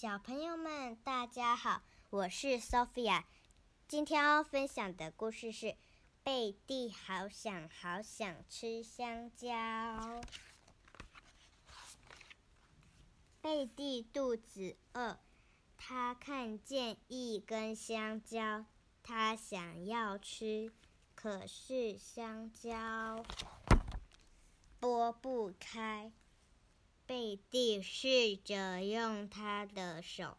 [0.00, 3.24] 小朋友们，大家好，我是 Sophia。
[3.88, 5.66] 今天要分享的故事是
[6.22, 9.48] 《贝蒂好想好想吃香蕉》。
[13.40, 15.18] 贝蒂肚子饿，
[15.76, 18.66] 他看见一根香蕉，
[19.02, 20.70] 他想要吃，
[21.16, 23.24] 可是香蕉
[24.80, 26.12] 剥不开。
[27.08, 30.36] 贝蒂试着用他的手、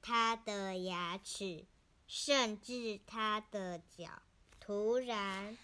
[0.00, 1.66] 他的牙齿，
[2.06, 4.22] 甚至他的脚。
[4.60, 5.58] 突然，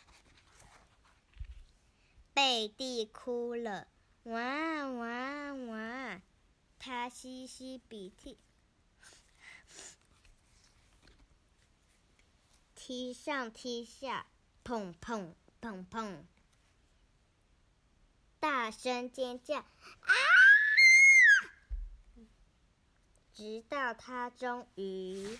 [2.34, 3.86] 贝蒂哭了，
[4.24, 6.20] 哇哇哇！
[6.80, 8.36] 他吸吸鼻涕，
[12.74, 14.26] 踢上踢下，
[14.64, 16.24] 砰砰砰砰，
[18.40, 20.27] 大声尖叫啊！
[23.38, 25.38] 直到他终于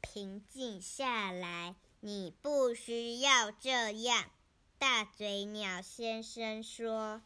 [0.00, 1.74] 平静下来。
[1.98, 4.30] 你不需要这样，
[4.78, 7.20] 大嘴鸟先生说。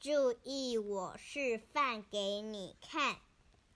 [0.00, 3.18] 注意，我示范给你看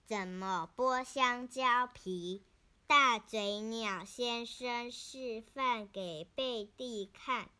[0.06, 2.42] 怎么剥香蕉皮。
[2.86, 7.50] 大嘴鸟先生示范给贝蒂看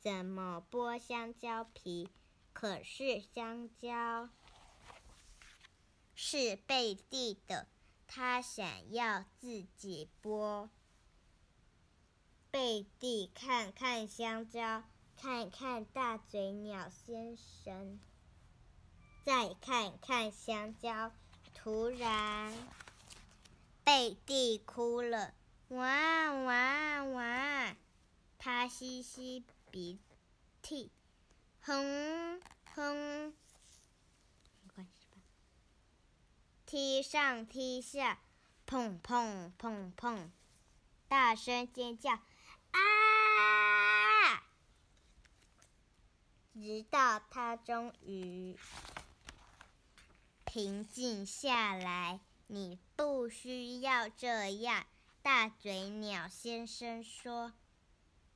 [0.00, 2.08] 怎么剥香蕉皮，
[2.52, 4.28] 可是香蕉。
[6.24, 7.66] 是贝蒂的，
[8.06, 10.68] 他想要自己剥。
[12.48, 14.84] 贝蒂看看香蕉，
[15.16, 17.98] 看看大嘴鸟先生，
[19.24, 21.12] 再看看香蕉。
[21.54, 22.54] 突然，
[23.82, 25.34] 贝蒂哭了，
[25.70, 27.76] 哇哇哇！
[28.38, 29.98] 他吸吸鼻
[30.62, 30.92] 涕，
[31.62, 32.40] 哼
[32.76, 33.34] 哼。
[36.72, 38.22] 踢上踢下，
[38.66, 40.30] 砰砰砰砰，
[41.06, 42.22] 大声尖叫啊！
[46.54, 48.56] 直到他终于
[50.46, 52.20] 平静下来。
[52.46, 54.86] 你不需要这样，
[55.20, 57.52] 大嘴鸟先生说。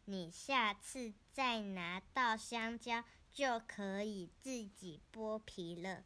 [0.05, 3.03] 你下次再拿到香蕉，
[3.33, 6.05] 就可以自己剥皮了。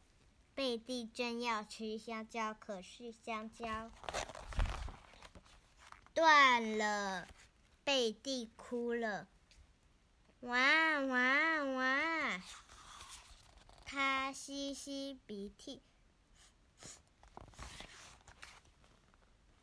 [0.53, 3.89] 贝蒂正要吃香蕉，可是香蕉
[6.13, 7.27] 断了。
[7.83, 9.27] 贝蒂哭了，
[10.41, 12.41] 哇哇哇！
[13.85, 15.81] 他吸吸鼻涕，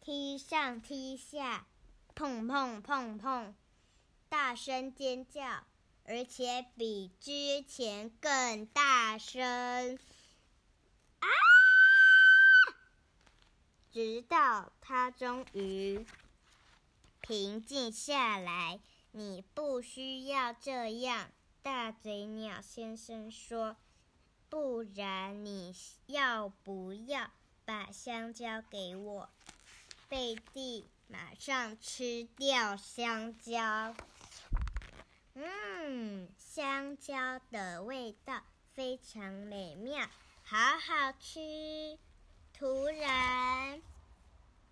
[0.00, 1.66] 踢上踢下，
[2.15, 3.54] 砰砰砰砰，
[4.28, 5.62] 大声尖叫，
[6.04, 9.98] 而且比之前更大声。
[11.20, 11.26] 啊！
[13.92, 16.06] 直到他终于
[17.20, 18.80] 平静下来。
[19.12, 21.30] 你不需要这样，
[21.62, 23.76] 大嘴鸟先生说。
[24.50, 25.74] 不然，你
[26.06, 27.30] 要不要
[27.64, 29.28] 把香蕉给我？
[30.08, 33.94] 贝蒂马上吃掉香蕉。
[35.34, 38.42] 嗯，香蕉的味道
[38.72, 40.08] 非常美妙。
[40.50, 41.98] 好好吃！
[42.54, 43.82] 突然，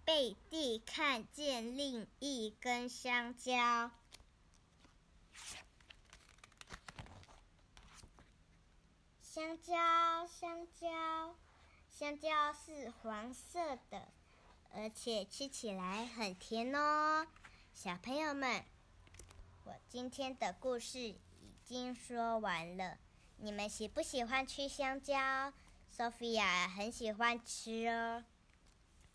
[0.07, 3.91] 贝蒂看见另一根香蕉。
[9.21, 11.37] 香蕉，香蕉，
[11.91, 14.09] 香蕉是黄色的，
[14.73, 17.27] 而且吃起来很甜哦。
[17.75, 18.65] 小朋友们，
[19.65, 21.19] 我今天的故事已
[21.67, 22.97] 经说完了。
[23.39, 25.53] 你们喜不喜欢吃香蕉
[25.95, 28.25] ？Sophia 很喜欢吃哦。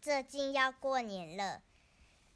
[0.02, 1.62] 最近要过年了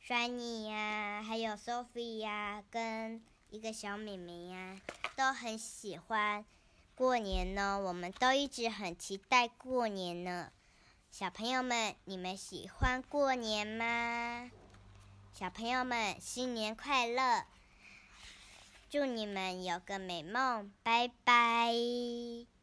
[0.01, 4.81] ，Shiny 呀，还有 Sophia 呀，跟一个小妹妹呀，
[5.15, 6.45] 都很喜欢
[6.95, 7.79] 过年呢。
[7.79, 10.51] 我们都一直很期待过年呢。
[11.11, 14.51] 小朋友们，你们喜欢过年吗？
[15.33, 17.45] 小朋友们，新年快乐！
[18.89, 22.54] 祝你们有个美梦，拜拜。